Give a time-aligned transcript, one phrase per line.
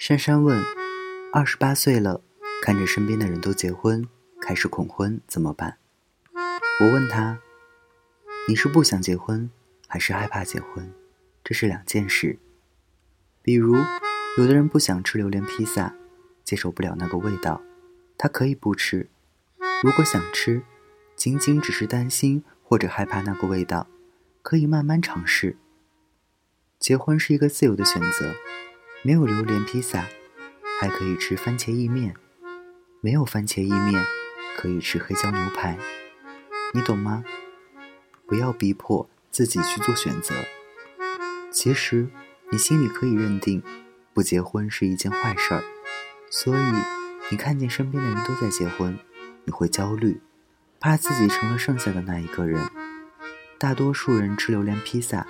[0.00, 0.64] 珊珊问
[1.30, 2.22] ：“二十八岁了，
[2.62, 4.08] 看着身边的人都结婚，
[4.40, 5.76] 开始恐婚怎么办？”
[6.80, 7.38] 我问他
[8.48, 9.50] ：“你是不想结婚，
[9.86, 10.90] 还是害怕结婚？
[11.44, 12.38] 这是两件事。
[13.42, 13.76] 比如，
[14.38, 15.94] 有的人不想吃榴莲披萨，
[16.44, 17.60] 接受不了那个味道，
[18.16, 19.04] 他可以不吃；
[19.82, 20.62] 如果想吃，
[21.14, 23.86] 仅仅只是担心或者害怕那个味道，
[24.40, 25.58] 可以慢慢尝试。
[26.78, 28.34] 结婚是一个自由的选择。”
[29.02, 30.04] 没有榴莲披萨，
[30.78, 32.12] 还可以吃番茄意面；
[33.00, 34.04] 没有番茄意面，
[34.58, 35.78] 可以吃黑椒牛排。
[36.74, 37.24] 你懂吗？
[38.26, 40.34] 不要逼迫自己去做选择。
[41.50, 42.08] 其实，
[42.52, 43.62] 你心里可以认定，
[44.12, 45.64] 不结婚是一件坏事儿。
[46.30, 46.62] 所以，
[47.30, 48.98] 你看见身边的人都在结婚，
[49.46, 50.20] 你会焦虑，
[50.78, 52.70] 怕自己成了剩下的那一个人。
[53.56, 55.26] 大多数人吃榴莲披萨，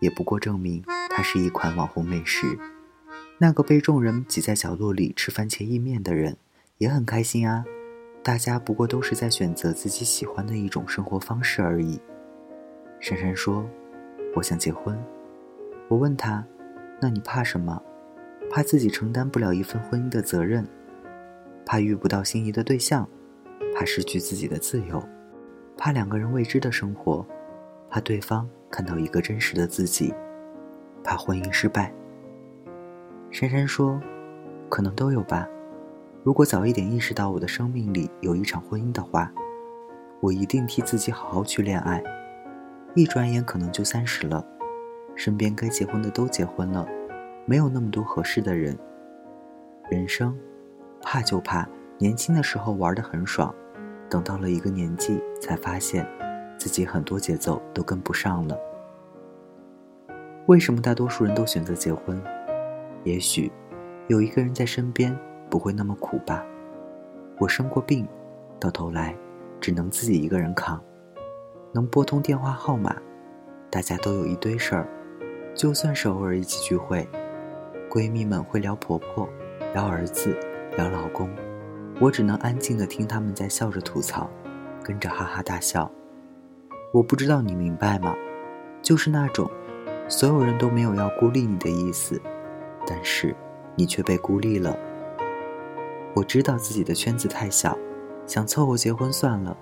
[0.00, 2.58] 也不过证明它是一款网红美食。
[3.38, 6.36] 那个被众人挤在角落里吃番茄意面的人，
[6.78, 7.64] 也很开心啊。
[8.22, 12.00] 大家不过都是在选择自己喜欢的一种生活方式而已。
[13.00, 13.68] 珊珊说
[14.36, 14.96] ：“我想结婚。”
[15.90, 16.46] 我问他
[17.02, 17.82] ：“那你怕什么？
[18.48, 20.64] 怕自己承担不了一份婚姻的责任？
[21.66, 23.08] 怕遇不到心仪的对象？
[23.74, 25.02] 怕失去自己的自由？
[25.76, 27.26] 怕两个人未知的生活？
[27.90, 30.14] 怕对方看到一个真实的自己？
[31.02, 31.92] 怕婚姻失败？”
[33.32, 33.98] 珊珊说
[34.68, 35.48] ：“可能都有吧。
[36.22, 39.32] 如果早一点意识到我的生命里有一场婚姻的话，
[40.20, 42.04] 我一定替自己好好去恋爱。
[42.94, 44.44] 一转眼可能就三十了，
[45.16, 46.86] 身边该结婚的都结婚了，
[47.46, 48.78] 没有那么多合适的人。
[49.90, 50.38] 人生，
[51.00, 51.66] 怕就怕
[51.96, 53.52] 年轻的时候玩得很爽，
[54.10, 56.06] 等到了一个年纪才发现，
[56.58, 58.54] 自己很多节奏都跟不上了。
[60.48, 62.22] 为什么大多数人都选择结婚？”
[63.04, 63.50] 也许，
[64.08, 65.16] 有一个人在身边
[65.50, 66.44] 不会那么苦吧。
[67.38, 68.06] 我生过病，
[68.60, 69.16] 到头来
[69.60, 70.80] 只能自己一个人扛。
[71.72, 72.94] 能拨通电话号码，
[73.70, 74.88] 大家都有一堆事儿。
[75.54, 77.08] 就算是偶尔一起聚会，
[77.90, 79.28] 闺蜜们会聊婆婆、
[79.74, 80.38] 聊儿子、
[80.76, 81.28] 聊老公，
[82.00, 84.30] 我只能安静的听他们在笑着吐槽，
[84.82, 85.90] 跟着哈哈大笑。
[86.92, 88.14] 我不知道你明白吗？
[88.80, 89.50] 就是那种，
[90.08, 92.20] 所有人都没有要孤立你的意思。
[92.86, 93.34] 但是，
[93.76, 94.76] 你却被孤立了。
[96.14, 97.76] 我知道自己的圈子太小，
[98.26, 99.56] 想凑合结婚算了。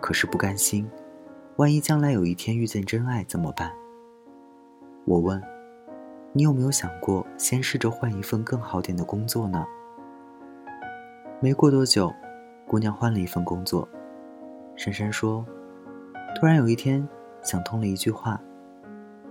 [0.00, 0.90] 可是不甘心，
[1.56, 3.72] 万一将来有一天遇见真爱怎么办？
[5.04, 5.42] 我问，
[6.32, 9.64] 你有没有想过先试着换一份更好点的工作呢？
[11.40, 12.12] 没过多久，
[12.66, 13.88] 姑娘换了一份工作。
[14.76, 15.44] 珊珊说，
[16.36, 17.06] 突然有一天
[17.42, 18.40] 想通了一句话：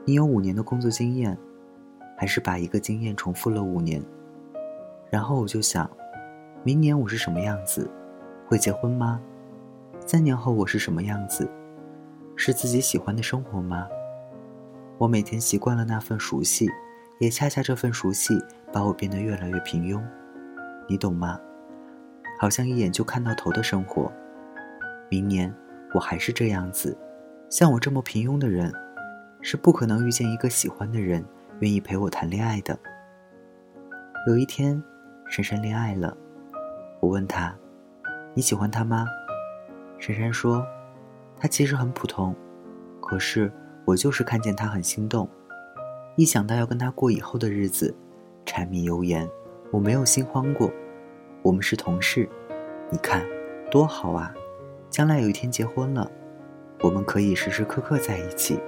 [0.05, 1.37] 你有五年的工作经验。
[2.21, 3.99] 还是把一个经验重复了五年，
[5.09, 5.89] 然后我就想，
[6.63, 7.89] 明年我是什么样子？
[8.47, 9.19] 会结婚吗？
[10.05, 11.49] 三年后我是什么样子？
[12.35, 13.87] 是自己喜欢的生活吗？
[14.99, 16.69] 我每天习惯了那份熟悉，
[17.17, 18.39] 也恰恰这份熟悉
[18.71, 19.99] 把我变得越来越平庸，
[20.87, 21.39] 你懂吗？
[22.39, 24.11] 好像一眼就看到头的生活。
[25.09, 25.51] 明年
[25.91, 26.95] 我还是这样子，
[27.49, 28.71] 像我这么平庸的人，
[29.41, 31.25] 是不可能遇见一个喜欢的人。
[31.61, 32.77] 愿意陪我谈恋爱的。
[34.27, 34.81] 有一天，
[35.29, 36.15] 珊珊恋爱了，
[36.99, 37.55] 我问她
[38.33, 39.05] ：“你喜欢他吗？”
[39.99, 40.65] 珊珊说
[41.39, 42.35] ：“他其实很普通，
[42.99, 43.51] 可是
[43.85, 45.29] 我就是看见他很心动，
[46.15, 47.95] 一想到要跟他过以后的日子，
[48.43, 49.29] 柴米油盐，
[49.71, 50.71] 我没有心慌过。
[51.43, 52.27] 我们是同事，
[52.89, 53.23] 你看
[53.69, 54.33] 多好啊！
[54.89, 56.11] 将来有一天结婚了，
[56.81, 58.59] 我们可以时时刻刻在一起。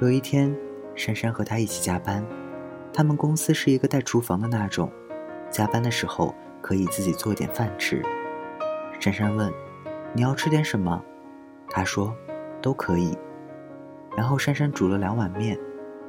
[0.00, 0.56] 有一天。”
[0.96, 2.26] 珊珊和他一起加班，
[2.92, 4.90] 他们公司是一个带厨房的那种，
[5.50, 8.02] 加班的时候可以自己做点饭吃。
[8.98, 9.52] 珊珊问
[10.14, 11.04] ：“你要吃点什么？”
[11.68, 12.16] 他说
[12.62, 13.16] ：“都可以。”
[14.16, 15.58] 然后珊珊煮了两碗面，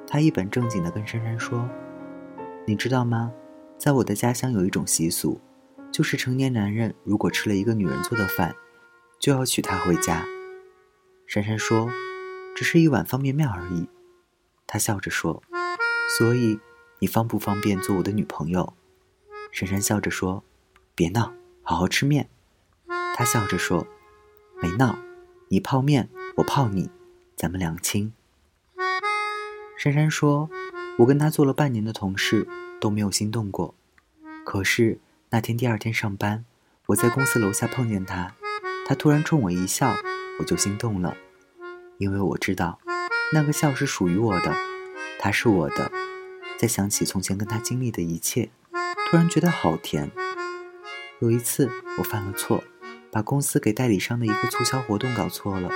[0.08, 1.70] 他一本正经地跟珊珊说
[2.66, 3.32] ：“你知道吗？
[3.78, 5.42] 在我的家乡有一种习俗，
[5.92, 8.56] 就是成年男人如果吃了一个女人做的饭，
[9.20, 10.24] 就要娶她回家。”
[11.28, 11.90] 珊珊说
[12.56, 13.90] ：“只是一碗方便面而已。”
[14.68, 15.42] 他笑着说
[16.20, 16.60] ：“所以，
[17.00, 18.74] 你方不方便做我的女朋友？”
[19.52, 20.44] 珊珊笑着说
[20.94, 21.34] ：“别闹，
[21.64, 22.30] 好好吃面。”
[23.16, 23.88] 他笑着说
[24.62, 25.00] ：“没闹，
[25.48, 26.92] 你泡面，我泡你，
[27.36, 28.14] 咱们两清。”
[29.80, 30.50] 珊珊说
[31.00, 32.46] ：“我跟他做了半年的同事，
[32.82, 33.74] 都没有心动过。
[34.44, 35.00] 可是
[35.30, 36.44] 那天第二天上班，
[36.88, 38.36] 我在公司楼下碰见他，
[38.86, 39.96] 他突然冲我一笑，
[40.40, 41.16] 我就心动了，
[42.00, 42.80] 因为我知道。”
[43.34, 44.56] 那个笑是属于我的，
[45.20, 45.92] 他是我的，
[46.58, 48.50] 再想起从前跟他经历的一切，
[49.10, 50.10] 突然觉得好甜。
[51.20, 52.64] 有一次我犯了错，
[53.12, 55.70] 把公司给代理商的一个促销活动搞错了，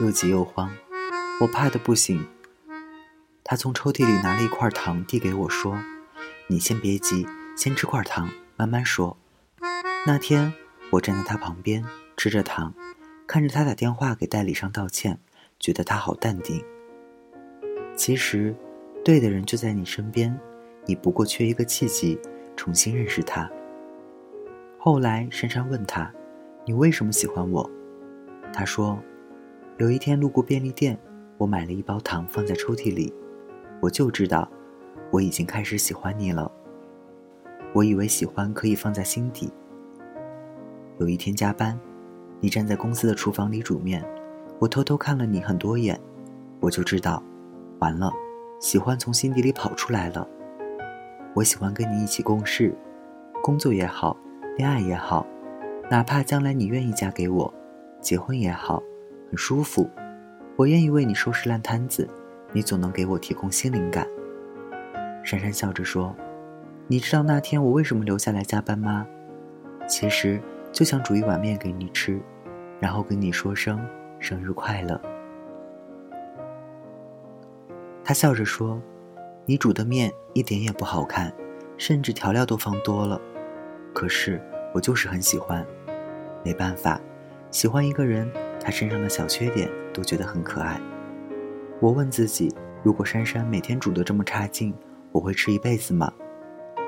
[0.00, 0.72] 又急又慌，
[1.40, 2.26] 我怕的不行。
[3.44, 5.78] 他从抽屉里拿了一块糖递给我，说
[6.48, 7.24] ：“你先别急，
[7.56, 9.16] 先吃块糖，慢慢说。”
[10.04, 10.52] 那天
[10.90, 11.84] 我站在他旁边
[12.16, 12.74] 吃着糖，
[13.28, 15.20] 看着他打电话给代理商道歉，
[15.60, 16.64] 觉得他好淡定。
[17.96, 18.54] 其实，
[19.02, 20.38] 对的人就在你身边，
[20.84, 22.18] 你不过缺一个契机，
[22.54, 23.50] 重新认识他。
[24.78, 26.12] 后来珊珊问他
[26.66, 27.68] ：“你为什么喜欢我？”
[28.52, 28.98] 他说
[29.78, 30.96] ：“有一天路过便利店，
[31.38, 33.12] 我买了一包糖放在抽屉里。”
[33.80, 34.48] 我就知道，
[35.10, 36.50] 我已经开始喜欢你了。
[37.72, 39.50] 我以为喜欢可以放在心底。
[40.98, 41.78] 有一天加班，
[42.40, 44.04] 你站在公司的厨房里煮面，
[44.58, 46.00] 我偷偷看了你很多眼，
[46.60, 47.22] 我就知道，
[47.78, 48.12] 完了，
[48.60, 50.26] 喜欢从心底里跑出来了。
[51.34, 52.74] 我喜欢跟你一起共事，
[53.42, 54.16] 工作也好，
[54.56, 55.26] 恋爱也好，
[55.90, 57.52] 哪怕将来你愿意嫁给我，
[58.00, 58.82] 结婚也好，
[59.28, 59.88] 很舒服，
[60.56, 62.08] 我愿意为你收拾烂摊子。
[62.52, 64.06] 你总能给我提供新灵感。
[65.22, 66.16] 珊珊笑着说
[66.88, 69.06] ：“你知道那天我为什么留下来加班吗？
[69.86, 70.40] 其实
[70.72, 72.18] 就想煮一碗面给你吃，
[72.80, 73.84] 然后跟你说声
[74.18, 74.98] 生日快乐。”
[78.08, 78.80] 他笑着说
[79.46, 81.34] ：“你煮的面一点也不好看，
[81.76, 83.20] 甚至调料都放多了。
[83.92, 84.40] 可是
[84.72, 85.66] 我就是很喜欢。
[86.44, 87.00] 没办法，
[87.50, 88.30] 喜欢一个人，
[88.62, 90.80] 他身上的小缺点都觉得很可爱。”
[91.82, 92.54] 我问自己：
[92.84, 94.72] 如果珊珊每天煮的这么差劲，
[95.10, 96.12] 我会吃一辈子吗？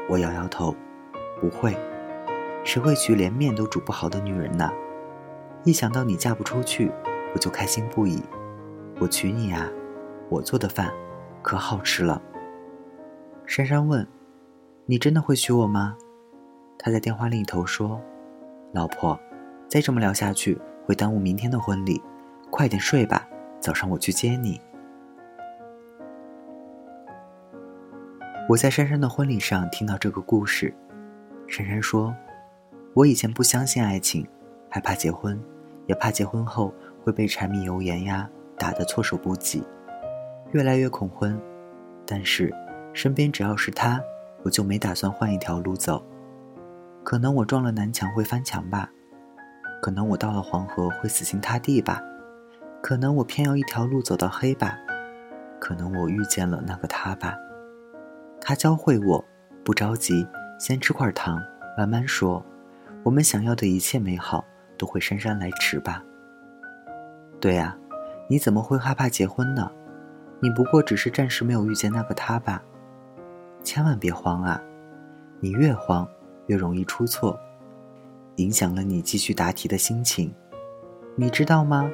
[0.09, 0.73] 我摇摇头，
[1.41, 1.77] 不会。
[2.63, 4.71] 谁会娶连面都煮不好的女人呢？
[5.65, 6.93] 一想到你嫁不出去，
[7.35, 8.23] 我就开心不已。
[9.01, 9.69] 我娶你啊，
[10.29, 10.93] 我做的饭
[11.43, 12.21] 可好吃了。
[13.47, 14.07] 珊珊问
[14.87, 15.97] ：“你真的会娶我吗？”
[16.79, 18.01] 他在电话另一头说
[18.73, 19.19] ：“老婆，
[19.69, 22.03] 再这么聊下去会耽误明天的婚礼，
[22.51, 24.61] 快点睡吧，早上我去接你。”
[28.49, 30.75] 我在珊珊的婚礼上听到这个故事，
[31.47, 32.15] 珊珊说
[32.95, 34.27] ：“我以前不相信爱情，
[34.71, 35.39] 害怕结婚，
[35.87, 39.63] 也怕结婚后会被柴米油盐呀打得措手不及，
[40.53, 41.41] 越来越恐婚。
[42.07, 42.53] 但是
[42.93, 44.01] 身边只要是他，
[44.45, 46.05] 我就没打算换一条路走。
[47.05, 48.91] 可能我撞了南墙会翻墙吧，
[49.81, 52.03] 可能我到了黄河会死心塌地吧，
[52.83, 54.77] 可能我偏要一条路走到黑吧，
[55.59, 57.37] 可能我遇见了那个他吧。”
[58.41, 59.25] 他教会我，
[59.65, 60.27] 不着急，
[60.59, 61.43] 先吃块糖，
[61.77, 62.45] 慢慢说。
[63.05, 64.45] 我们想要的一切美好，
[64.77, 66.03] 都会姗姗来迟吧。
[67.41, 67.77] 对呀，
[68.29, 69.71] 你怎么会害怕结婚呢？
[70.41, 72.63] 你不过只是暂时没有遇见那个他吧。
[73.65, 74.63] 千万别慌啊，
[75.41, 76.09] 你越慌，
[76.47, 77.39] 越容易出错，
[78.37, 80.33] 影响了你继续答题的心情。
[81.17, 81.91] 你知道吗？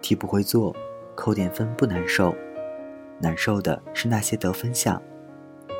[0.00, 0.74] 题不会做，
[1.14, 2.34] 扣点分不难受，
[3.18, 5.02] 难受的是那些得分项。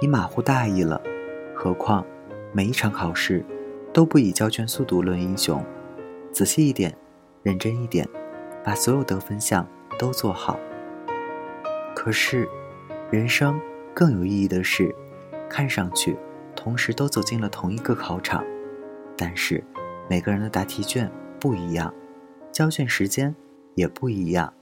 [0.03, 1.01] 你马虎大意了，
[1.55, 2.05] 何况
[2.53, 3.45] 每一场考试
[3.95, 5.65] 都不以交卷速度论英雄。
[6.33, 6.95] 仔细一点，
[7.43, 8.06] 认真一点，
[8.65, 9.67] 把所有得分项
[9.99, 10.59] 都做好。
[11.95, 12.49] 可是，
[13.11, 13.61] 人生
[13.95, 14.95] 更有意义的是，
[15.49, 16.17] 看上去
[16.57, 18.44] 同时都走进了同一个考场，
[19.17, 19.63] 但是
[20.09, 21.93] 每个人的答题卷不一样，
[22.51, 23.35] 交卷时间
[23.75, 24.53] 也不一样。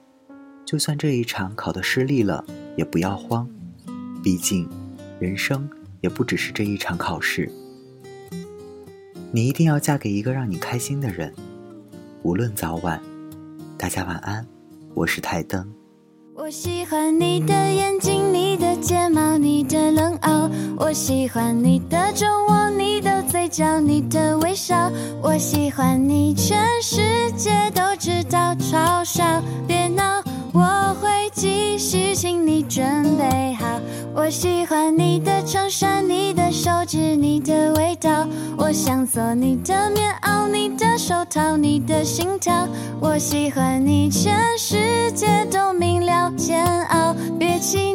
[0.64, 2.44] 就算这一场考的失利了，
[2.76, 3.48] 也不要慌，
[4.22, 4.68] 毕竟。
[5.20, 5.68] 人生
[6.00, 7.50] 也不只是这一场考试，
[9.32, 11.34] 你一定要嫁给一个让你开心的人，
[12.22, 13.02] 无论早晚。
[13.76, 14.46] 大家晚安，
[14.94, 15.74] 我是台灯。
[16.48, 20.48] 我喜欢你的眼睛，你的睫毛，你的冷傲。
[20.78, 24.90] 我喜欢你的酒窝，你的嘴角，你的微笑。
[25.20, 32.84] 我喜欢你，全世界都知道，嘲笑别闹，我会继续，请你准
[33.16, 33.66] 备好。
[34.14, 38.26] 我喜欢你的衬衫，你的手指，你的味道。
[38.56, 42.66] 我想做你的棉袄，你的手套，你的心跳。
[43.00, 47.14] 我喜欢你，全世界都明了煎熬。
[47.38, 47.94] 别气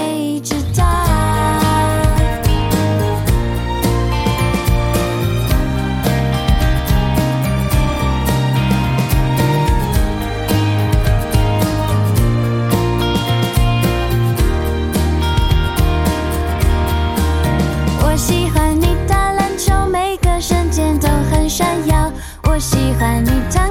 [22.91, 23.70] 喜欢你。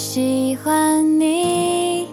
[0.00, 2.08] 喜欢你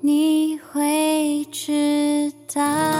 [0.00, 2.93] 你会知道。